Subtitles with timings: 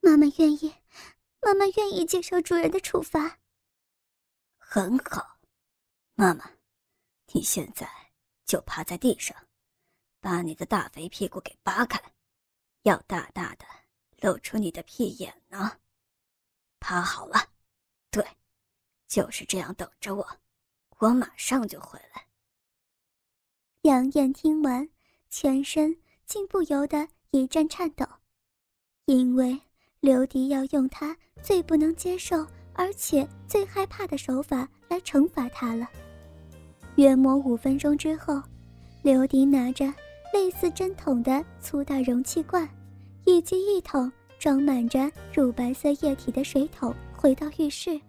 [0.00, 0.74] 妈妈愿意，
[1.40, 3.38] 妈妈愿意接受主人的处罚。
[4.56, 5.38] 很好，
[6.14, 6.50] 妈妈，
[7.32, 7.88] 你现在
[8.46, 9.36] 就趴在地上，
[10.20, 12.00] 把你的大肥屁股给扒开，
[12.82, 13.66] 要大大的
[14.20, 15.78] 露出你的屁眼呢。
[16.78, 17.52] 趴好了，
[18.10, 18.26] 对，
[19.06, 20.38] 就是这样，等着我，
[20.98, 22.26] 我马上就回来。
[23.82, 24.88] 杨艳听完，
[25.28, 28.06] 全身竟不由得一阵颤抖，
[29.04, 29.60] 因为
[30.00, 35.86] 刘迪要用他最不能接受而且最害怕的手法来惩罚他了。
[36.96, 38.42] 约莫五分钟之后，
[39.02, 39.86] 刘迪拿着
[40.32, 42.68] 类似针筒的粗大容器罐，
[43.24, 44.10] 以及一桶。
[44.38, 48.00] 装满着乳白色液体的水桶回到浴室，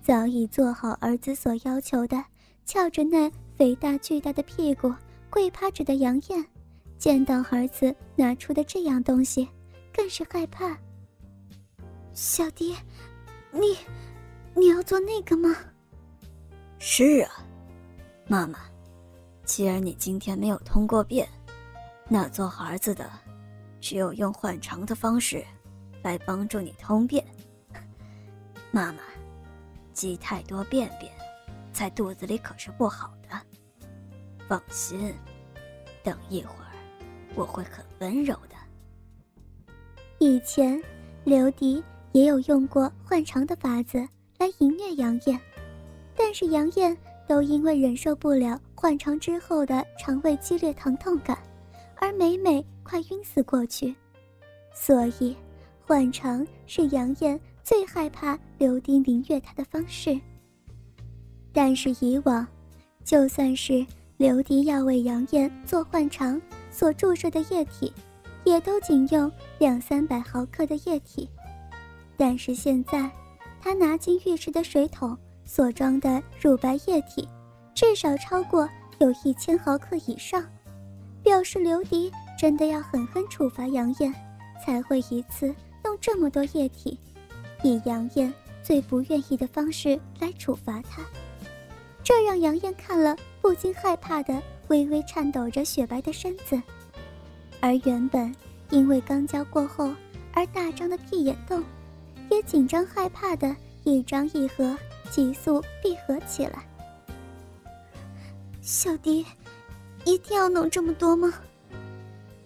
[0.00, 2.24] 早已做好儿子所要求的，
[2.64, 4.94] 翘着那肥大巨大的屁股
[5.28, 6.46] 跪趴着的杨艳，
[6.96, 9.48] 见到儿子拿出的这样东西，
[9.92, 10.78] 更是害怕。
[12.14, 12.74] 小蝶，
[13.50, 13.78] 你，
[14.54, 15.56] 你要做那个吗？
[16.78, 17.30] 是啊，
[18.26, 18.58] 妈妈，
[19.44, 21.26] 既然你今天没有通过便，
[22.08, 23.10] 那做儿子的。
[23.80, 25.44] 只有用换肠的方式，
[26.02, 27.24] 来帮助你通便。
[28.70, 29.00] 妈妈，
[29.92, 31.10] 积太多便便，
[31.72, 33.28] 在肚子里可是不好的。
[34.46, 35.14] 放心，
[36.04, 36.70] 等一会儿
[37.34, 39.74] 我会很温柔的。
[40.20, 40.80] 以前
[41.24, 41.82] 刘迪
[42.12, 43.98] 也有用过换肠的法子
[44.38, 45.38] 来淫虐杨艳，
[46.16, 46.96] 但是杨艳
[47.26, 51.38] 都因为忍受不了换肠之后的肠胃激烈疼痛感。
[51.96, 53.94] 而每每快晕死过去，
[54.74, 55.36] 所以
[55.86, 60.20] 换肠是杨艳最害怕刘迪凌虐她的方式。
[61.52, 62.44] 但是以往，
[63.04, 67.92] 就算是刘迪要为杨艳做换肠所注射的液体，
[68.42, 71.30] 也都仅用两三百毫克的液体。
[72.16, 73.10] 但是现在，
[73.60, 77.28] 他拿进浴室的水桶所装的乳白液体，
[77.74, 80.44] 至少超过有一千毫克以上。
[81.22, 84.12] 表示刘迪真的要狠狠处罚杨艳，
[84.64, 85.54] 才会一次
[85.84, 86.98] 用这么多液体，
[87.62, 91.02] 以杨艳最不愿意的方式来处罚他。
[92.02, 96.60] 这让杨艳看了不禁害怕的微微颤抖着雪白的身子，
[97.60, 98.34] 而原本
[98.70, 99.94] 因为刚交过后
[100.32, 101.62] 而大张的屁眼洞，
[102.30, 104.76] 也紧张害怕的一张一合，
[105.10, 106.64] 急速闭合起来。
[108.60, 109.26] 小迪。
[110.04, 111.32] 一定要弄这么多吗？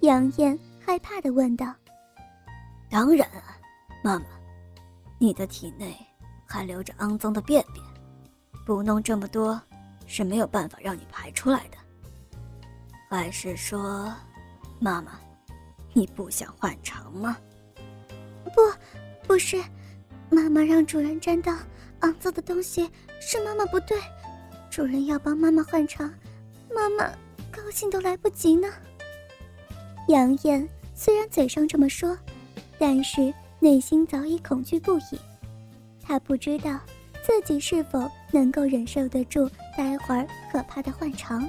[0.00, 1.74] 杨艳害怕的问道。
[2.90, 3.56] 当然啊，
[4.04, 4.26] 妈妈，
[5.18, 5.96] 你的体内
[6.44, 7.82] 还留着肮脏的便便，
[8.66, 9.58] 不弄这么多
[10.06, 11.78] 是没有办法让你排出来的。
[13.08, 14.12] 还是说，
[14.78, 15.12] 妈妈，
[15.94, 17.38] 你不想换肠吗？
[18.44, 18.60] 不，
[19.26, 19.62] 不是，
[20.30, 21.52] 妈妈让主人沾到
[22.00, 23.98] 肮脏的东西是妈妈不对，
[24.70, 26.12] 主人要帮妈妈换肠，
[26.74, 27.10] 妈妈。
[27.50, 28.68] 高兴都来不及呢。
[30.08, 32.16] 杨艳虽然嘴上这么说，
[32.78, 35.18] 但是内心早已恐惧不已。
[36.02, 36.78] 她不知道
[37.22, 41.48] 自己是否能够忍受得住待会儿可怕的换肠。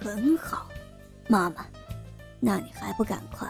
[0.00, 0.68] 很好，
[1.28, 1.64] 妈妈，
[2.40, 3.48] 那你还不赶快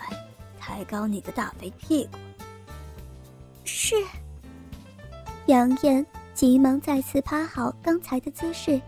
[0.59, 2.19] 抬高你的大肥屁股？
[3.65, 3.95] 是。
[5.47, 6.05] 杨艳
[6.35, 8.81] 急忙再次趴好刚才的姿势，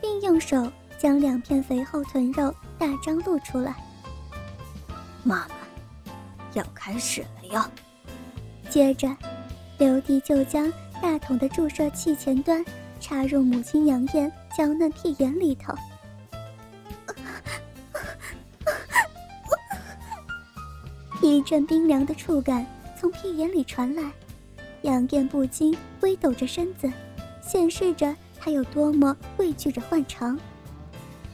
[0.00, 0.70] 并用手。
[0.96, 3.74] 将两片肥厚臀肉大张露出来。
[5.22, 5.54] 妈妈，
[6.54, 7.62] 要开始了哟。
[8.70, 9.14] 接着，
[9.76, 10.72] 刘迪就将
[11.02, 12.64] 大桶的注射器前端
[13.00, 15.74] 插入母亲杨艳娇嫩屁眼里头。
[21.20, 22.64] 一阵冰凉的触感
[22.98, 24.10] 从屁眼里传来，
[24.82, 26.90] 杨艳不禁微抖着身子，
[27.42, 30.38] 显示着她有多么畏惧着换肠。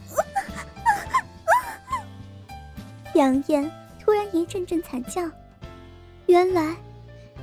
[3.15, 5.29] 杨艳突然一阵阵惨叫，
[6.25, 6.75] 原来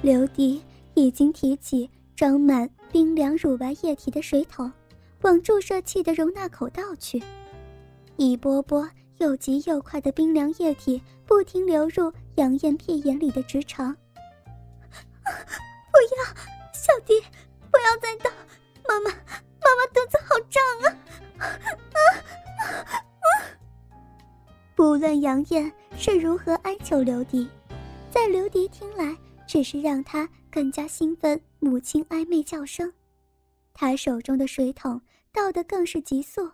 [0.03, 0.63] 刘迪
[0.95, 4.71] 已经提起装满冰凉乳白液体的水桶，
[5.23, 7.23] 往注射器的容纳口倒去。
[8.17, 8.89] 一波波
[9.19, 13.97] 又急又快的冰凉液体不停流入杨艳屁眼里的直肠。
[15.93, 16.25] 不要，
[16.73, 17.21] 小弟，
[17.71, 18.31] 不要再倒！
[18.89, 20.87] 妈妈，妈妈肚子好胀啊！
[21.39, 21.99] 啊！
[24.75, 27.49] 不论杨艳是如何哀求刘迪，
[28.11, 29.17] 在刘迪听来，
[29.47, 31.41] 只是让他更加兴奋。
[31.61, 32.93] 母亲暧昧叫声，
[33.75, 35.03] 他手中的水桶
[35.33, 36.53] 倒得更是急速。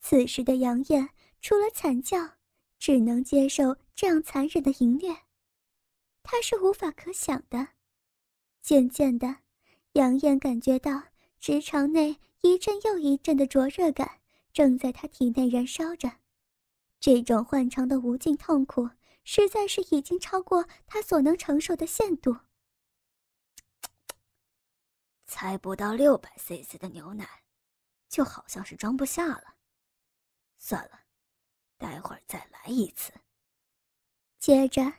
[0.00, 1.08] 此时的杨艳
[1.40, 2.18] 除了惨叫，
[2.80, 5.16] 只能接受这样残忍的淫虐。
[6.24, 7.68] 他是无法可想的。
[8.60, 9.36] 渐渐的，
[9.92, 11.04] 杨艳感觉到
[11.38, 14.20] 直肠内一阵又一阵的灼热感
[14.52, 16.18] 正在她体内燃烧着，
[17.00, 18.90] 这种换肠的无尽痛苦
[19.24, 22.36] 实在是已经超过她所能承受的限度。
[25.26, 27.42] 才不到六百 CC 的牛奶，
[28.08, 29.54] 就好像是装不下了。
[30.58, 31.00] 算了，
[31.76, 33.12] 待会儿再来一次。
[34.38, 34.92] 接着，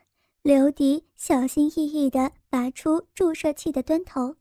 [0.50, 4.36] 刘迪小心翼翼地拔出注射器的端头。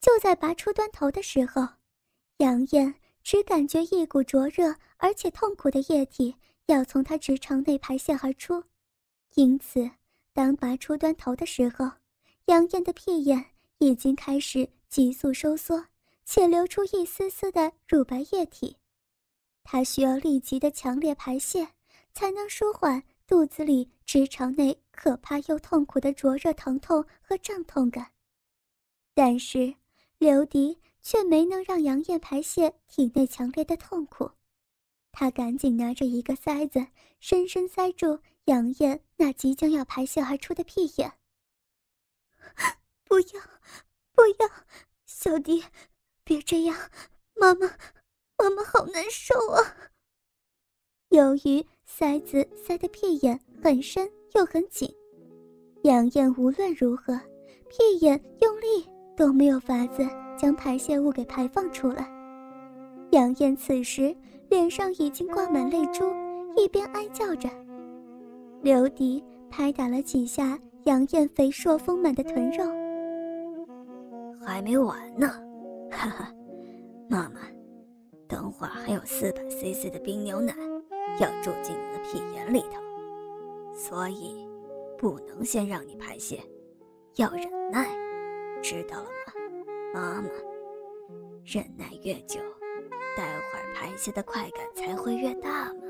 [0.00, 1.66] 就在拔出端头的时候，
[2.36, 2.94] 杨艳
[3.24, 6.36] 只感觉一股灼热而且痛苦的液体
[6.66, 8.62] 要从她直肠内排泄而出，
[9.34, 9.90] 因此，
[10.32, 11.90] 当拔出端头的时候，
[12.44, 13.46] 杨艳的屁眼
[13.78, 14.68] 已经开始。
[14.88, 15.86] 急速收缩，
[16.24, 18.76] 且流出一丝丝的乳白液体，
[19.64, 21.66] 他需要立即的强烈排泄，
[22.14, 28.12] 才能舒缓肚子里直肠内可怕又痛苦的灼热疼痛和胀痛感。
[29.14, 29.74] 但是
[30.18, 34.30] 刘迪却没能让杨艳排泄体内强烈的痛苦，
[35.10, 36.86] 他赶紧拿着一个塞子，
[37.18, 41.14] 深深塞住杨艳那即将要排泄而出的屁眼。
[43.04, 43.40] 不要！
[44.12, 44.50] 不要，
[45.04, 45.64] 小迪，
[46.24, 46.90] 别这样，
[47.34, 47.66] 妈妈，
[48.38, 49.76] 妈妈好难受啊。
[51.08, 54.92] 由于塞子塞的屁眼很深又很紧，
[55.84, 57.18] 杨艳无论如何，
[57.68, 58.84] 屁眼用力
[59.16, 60.06] 都没有法子
[60.36, 62.06] 将排泄物给排放出来。
[63.12, 64.14] 杨艳此时
[64.50, 66.04] 脸上已经挂满泪珠，
[66.56, 67.48] 一边哀叫着。
[68.62, 72.64] 刘迪拍打了几下杨艳肥硕丰满的臀肉。
[74.44, 75.28] 还没完呢，
[75.90, 76.34] 哈哈，
[77.08, 77.40] 妈妈，
[78.26, 80.52] 等会儿还有四百 CC 的冰牛奶
[81.18, 82.80] 要住进你的屁眼里头，
[83.74, 84.46] 所以
[84.98, 86.40] 不能先让你排泄，
[87.16, 87.88] 要忍耐，
[88.62, 89.32] 知道了吗，
[89.94, 90.28] 妈妈？
[91.44, 92.40] 忍耐越久，
[93.16, 95.80] 待会儿排泄的快感才会越大嘛。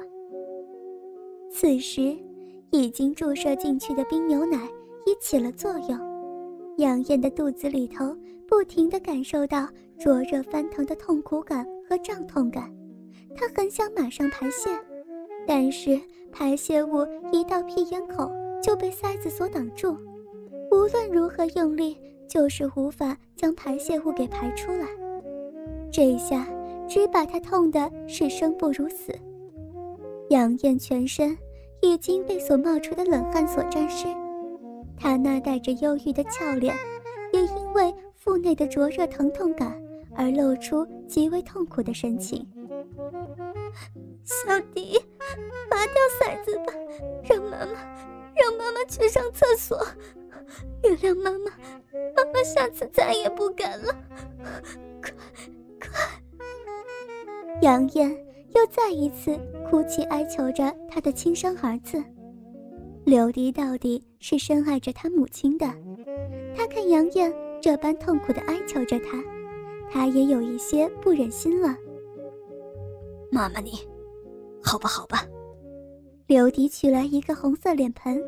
[1.50, 2.16] 此时，
[2.70, 4.68] 已经注射进去的冰牛奶
[5.06, 5.98] 已起了作用，
[6.78, 8.16] 杨艳的肚子里头。
[8.48, 9.68] 不停地感受到
[9.98, 12.72] 灼热翻腾的痛苦感和胀痛感，
[13.34, 14.70] 她很想马上排泄，
[15.46, 16.00] 但是
[16.32, 18.30] 排泄物一到屁眼口
[18.62, 19.96] 就被塞子所挡住，
[20.70, 21.96] 无论如何用力
[22.28, 24.86] 就是无法将排泄物给排出来。
[25.90, 26.46] 这下
[26.88, 29.14] 只把他痛的是生不如死。
[30.30, 31.36] 杨艳全身
[31.80, 34.06] 已经被所冒出的冷汗所沾湿，
[34.98, 36.74] 她那带着忧郁的俏脸
[37.32, 37.94] 也因为。
[38.18, 39.80] 腹内的灼热疼痛感，
[40.16, 42.44] 而露出极为痛苦的神情。
[44.24, 44.98] 小迪，
[45.68, 46.72] 拔掉塞子吧，
[47.22, 47.80] 让妈妈，
[48.34, 49.86] 让妈妈去上厕所。
[50.82, 51.50] 原谅妈妈，
[52.16, 53.94] 妈妈下次再也不敢了。
[55.02, 55.12] 快，
[55.80, 55.90] 快！
[57.62, 58.10] 杨艳
[58.54, 59.38] 又再一次
[59.68, 62.02] 哭泣哀求着她的亲生儿子。
[63.04, 65.66] 刘迪到底是深爱着他母亲的，
[66.56, 67.32] 他看杨艳。
[67.58, 69.20] 这般痛苦的哀求着他，
[69.90, 71.74] 他也有一些不忍心了。
[73.30, 73.72] 妈妈，你，
[74.62, 75.24] 好吧，好吧。
[76.26, 78.22] 刘迪取来一个红色脸盆，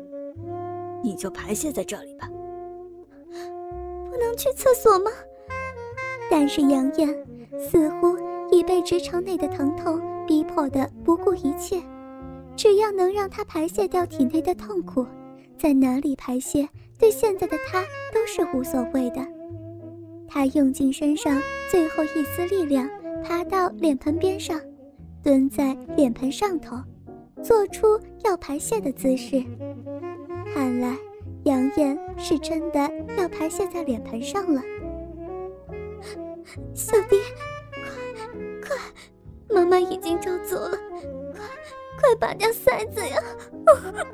[1.03, 2.29] 你就排泄在这里吧。
[4.09, 5.11] 不能去厕所吗？
[6.31, 7.07] 但是杨艳
[7.57, 8.15] 似乎
[8.51, 11.81] 已被直肠内的疼痛逼迫的不顾一切，
[12.55, 15.05] 只要能让他排泄掉体内的痛苦，
[15.57, 16.67] 在哪里排泄？
[16.97, 17.81] 对现在的他
[18.13, 19.25] 都是无所谓的。
[20.27, 22.87] 他用尽身上最后一丝力量，
[23.23, 24.59] 爬到脸盆边上，
[25.21, 26.77] 蹲在脸盆上头，
[27.43, 29.43] 做出要排泄的姿势。
[30.53, 30.95] 看来
[31.43, 34.61] 杨艳是真的要排泄在脸盆上了。
[36.73, 37.17] 小弟，
[37.71, 37.81] 快
[38.61, 38.77] 快，
[39.53, 40.77] 妈妈已经着走了，
[41.33, 41.41] 快
[41.99, 43.21] 快拔掉塞子呀！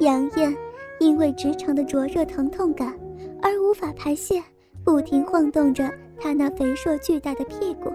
[0.00, 0.56] 杨艳
[1.00, 2.96] 因为直肠的灼热疼痛感
[3.42, 4.40] 而无法排泄，
[4.84, 7.92] 不停晃动着她那肥硕巨大的屁股。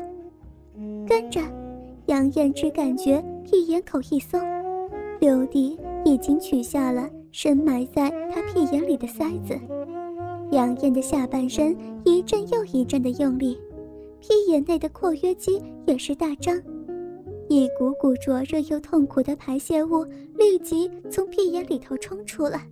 [1.07, 1.41] 跟着，
[2.05, 4.39] 杨艳只感觉屁眼口一松，
[5.19, 9.57] 刘迪已经取下了深埋在她屁眼里的塞子。
[10.51, 13.59] 杨艳的下半身一阵又一阵的用力，
[14.19, 16.59] 屁眼内的括约肌也是大张。
[17.48, 20.03] 一股股灼热又痛苦的排泄物
[20.36, 22.67] 立即从屁眼里头冲出来。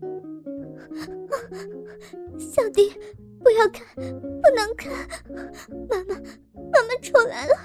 [2.38, 2.92] 小弟，
[3.48, 4.92] 不要看，不能看！
[5.90, 6.16] 妈妈，
[6.70, 7.56] 妈妈出来了！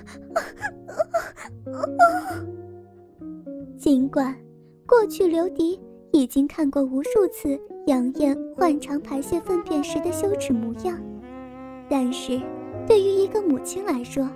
[3.76, 4.32] 尽管
[4.86, 5.80] 过去刘迪
[6.12, 7.58] 已经看过无数次
[7.88, 10.96] 杨艳换肠排泄粪便时的羞耻模样，
[11.90, 12.40] 但是，
[12.86, 14.30] 对于一个母亲来说，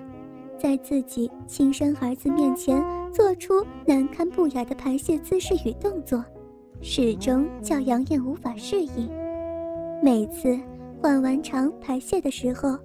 [0.59, 6.25] 在自己亲生儿子面前做出难堪不雅的排泄姿势与动作，
[6.81, 9.09] 始终叫杨艳无法适应。
[10.03, 10.59] 每次
[11.07, 12.77] 换完肠排泄的时候，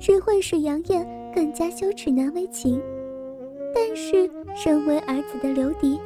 [0.00, 2.82] 只会使杨艳更加羞耻难为情。
[3.72, 5.96] 但是，身为儿子的刘迪，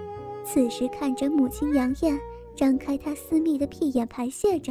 [0.44, 2.20] 此时看着母亲杨艳
[2.54, 4.70] 张开她私密的屁眼排泄着，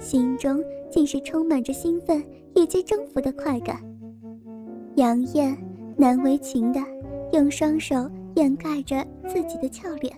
[0.00, 3.82] 心中竟是充满着兴奋以及征服的快感。
[4.94, 5.58] 杨艳
[5.96, 6.80] 难为情的
[7.32, 10.16] 用双手掩盖着自己的俏脸，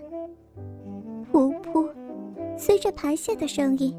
[1.32, 1.88] 噗噗，
[2.54, 3.98] 随着排泄的声音，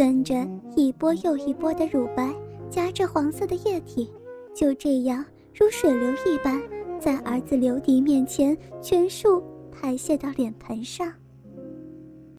[0.00, 0.34] 跟着
[0.76, 2.34] 一波又一波的乳白
[2.70, 4.10] 夹着黄色的液体，
[4.54, 5.22] 就这样
[5.54, 6.58] 如水流一般。
[6.98, 11.12] 在儿子刘迪面前全数排泄到脸盆上。